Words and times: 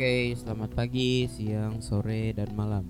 Oke, 0.00 0.32
selamat 0.32 0.72
pagi, 0.72 1.28
siang, 1.28 1.84
sore, 1.84 2.32
dan 2.32 2.48
malam. 2.56 2.88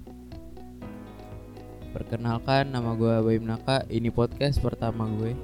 Perkenalkan, 1.90 2.70
nama 2.70 2.94
gue 2.94 3.10
Baim 3.26 3.50
Naka. 3.50 3.82
Ini 3.90 4.14
podcast 4.14 4.62
pertama 4.62 5.10
gue. 5.18 5.34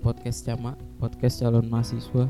Podcast 0.00 0.48
Cama, 0.48 0.80
podcast 0.96 1.44
calon 1.44 1.68
mahasiswa. 1.68 2.24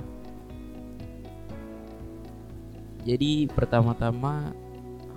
Jadi 3.06 3.46
pertama-tama 3.46 4.50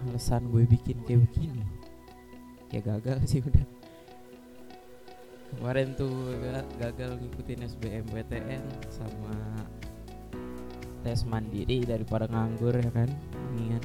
alasan 0.06 0.46
gue 0.54 0.62
bikin 0.70 1.02
kayak 1.10 1.26
begini, 1.34 1.66
ya 2.70 2.86
gagal 2.86 3.26
sih 3.26 3.42
udah. 3.42 3.66
Kemarin 5.58 5.98
tuh 5.98 6.14
ga- 6.38 6.70
gagal 6.78 7.26
ngikutin 7.26 7.66
SBMPTN 7.74 8.62
sama 8.94 9.31
tes 11.02 11.26
mandiri 11.26 11.84
daripada 11.84 12.30
nganggur 12.30 12.74
ya 12.78 12.92
kan? 12.94 13.10
Mendingan 13.52 13.84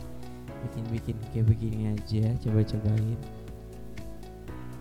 bikin-bikin 0.67 1.17
kayak 1.33 1.47
begini 1.49 1.83
aja 1.93 2.33
coba-cobain. 2.43 3.19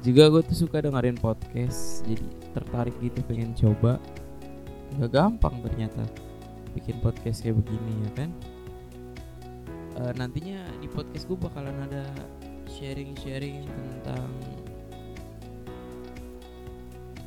Juga 0.05 0.30
gue 0.30 0.42
tuh 0.45 0.58
suka 0.68 0.86
dengerin 0.86 1.18
podcast 1.18 2.06
jadi 2.06 2.26
tertarik 2.54 2.95
gitu 3.02 3.20
pengen 3.26 3.58
coba. 3.58 3.98
Gak 5.02 5.12
gampang 5.12 5.66
ternyata 5.66 6.06
bikin 6.78 7.02
podcast 7.02 7.42
kayak 7.42 7.58
begini 7.58 7.92
ya 8.06 8.12
kan? 8.14 8.30
Eh, 9.95 10.14
nantinya 10.20 10.59
di 10.84 10.92
podcast 10.92 11.26
gue 11.26 11.40
bakalan 11.40 11.76
ada 11.88 12.04
sharing-sharing 12.67 13.64
tentang 13.64 14.30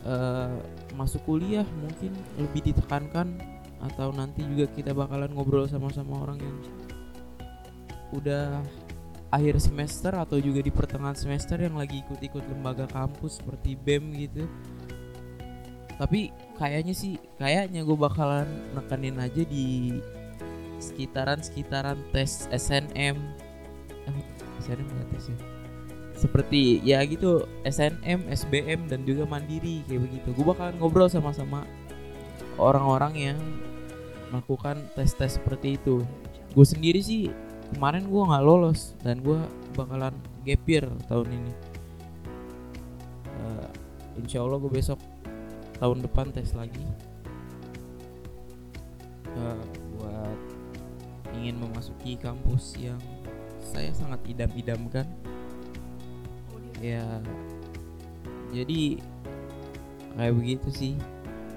eh, 0.05 0.55
masuk 0.93 1.25
kuliah 1.25 1.65
mungkin 1.81 2.13
lebih 2.37 2.73
ditekankan 2.73 3.58
atau 3.79 4.11
nanti 4.11 4.43
juga 4.43 4.67
kita 4.75 4.91
bakalan 4.91 5.31
ngobrol 5.31 5.71
sama-sama 5.71 6.27
orang 6.27 6.39
yang 6.43 6.57
udah 8.11 8.63
akhir 9.29 9.61
semester 9.61 10.13
atau 10.17 10.41
juga 10.41 10.65
di 10.65 10.73
pertengahan 10.73 11.17
semester 11.17 11.61
yang 11.61 11.77
lagi 11.77 12.01
ikut-ikut 12.01 12.49
lembaga 12.49 12.89
kampus 12.89 13.39
seperti 13.39 13.77
BEM 13.77 14.05
gitu. 14.17 14.49
Tapi 15.99 16.33
kayaknya 16.57 16.95
sih 16.95 17.19
kayaknya 17.37 17.85
gue 17.85 17.99
bakalan 17.99 18.49
nekenin 18.73 19.19
aja 19.21 19.43
di 19.45 19.99
sekitaran-sekitaran 20.81 21.99
tes 22.15 22.47
SNM. 22.49 23.17
Eh, 24.07 24.19
SNM 24.63 24.87
nggak 24.87 25.09
tes 25.13 25.25
ya? 25.29 25.39
Seperti 26.19 26.83
ya 26.83 26.99
gitu 27.05 27.47
SNM, 27.63 28.27
SBM 28.31 28.91
dan 28.91 29.05
juga 29.05 29.29
mandiri 29.29 29.85
kayak 29.87 30.03
begitu. 30.09 30.29
Gue 30.35 30.47
bakalan 30.51 30.75
ngobrol 30.81 31.11
sama-sama 31.11 31.67
orang-orang 32.59 33.15
yang 33.15 33.39
melakukan 34.31 34.81
tes-tes 34.95 35.37
seperti 35.41 35.77
itu. 35.81 36.05
Gue 36.53 36.67
sendiri 36.67 37.01
sih 37.01 37.33
kemarin 37.75 38.09
gue 38.09 38.23
nggak 38.23 38.45
lolos 38.45 38.97
dan 39.05 39.21
gue 39.21 39.39
bakalan 39.77 40.15
gap 40.45 40.63
year 40.65 40.87
tahun 41.07 41.29
ini. 41.33 41.53
Eh, 43.39 43.69
insya 44.21 44.43
Allah 44.45 44.59
gue 44.61 44.73
besok 44.73 45.01
tahun 45.79 46.03
depan 46.05 46.33
tes 46.33 46.53
lagi. 46.57 46.85
Eh, 49.29 49.65
buat 49.97 50.39
ingin 51.39 51.61
memasuki 51.61 52.19
kampus 52.19 52.75
yang 52.81 52.99
saya 53.61 53.93
sangat 53.93 54.19
idam-idamkan. 54.27 55.07
Ya, 56.79 57.05
jadi 58.55 59.03
kayak 60.15 60.35
begitu 60.35 60.69
sih 60.71 60.95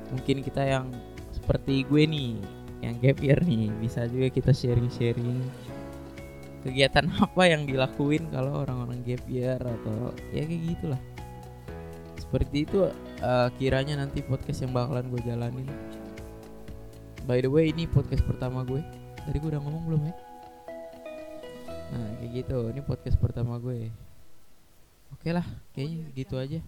mungkin 0.10 0.42
kita 0.42 0.62
yang 0.66 0.86
seperti 1.32 1.86
gue 1.88 2.04
nih 2.06 2.38
yang 2.82 2.98
gap 3.00 3.18
year 3.22 3.40
nih. 3.42 3.70
Bisa 3.78 4.10
juga 4.10 4.28
kita 4.34 4.52
sharing-sharing 4.52 5.42
kegiatan 6.62 7.10
apa 7.26 7.44
yang 7.50 7.66
dilakuin 7.66 8.30
kalau 8.30 8.66
orang-orang 8.66 9.02
gap 9.06 9.24
year 9.30 9.58
atau 9.58 10.14
ya 10.34 10.46
kayak 10.46 10.62
gitulah. 10.76 11.02
Seperti 12.18 12.58
itu 12.64 12.88
eh, 13.22 13.50
kiranya 13.58 14.02
nanti 14.02 14.22
podcast 14.26 14.66
yang 14.66 14.74
bakalan 14.74 15.10
gue 15.10 15.22
jalanin. 15.26 15.68
By 17.30 17.42
the 17.46 17.50
way 17.50 17.70
ini 17.70 17.86
podcast 17.86 18.26
pertama 18.26 18.66
gue 18.66 18.82
tadi 19.22 19.38
gue 19.38 19.50
udah 19.54 19.62
ngomong 19.62 19.84
belum 19.86 20.02
ya? 20.10 20.16
Nah 21.92 22.10
kayak 22.22 22.32
gitu. 22.46 22.58
Ini 22.74 22.82
podcast 22.82 23.18
pertama 23.22 23.62
gue 23.62 23.90
oke 25.12 25.30
lah 25.30 25.46
kayaknya 25.76 26.10
gitu 26.18 26.36
aja. 26.40 26.60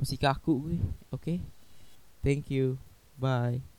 Masih 0.00 0.18
kaku 0.18 0.70
gue 0.70 0.78
oke. 1.14 1.34
Thank 2.22 2.54
you. 2.54 2.78
Bye. 3.18 3.71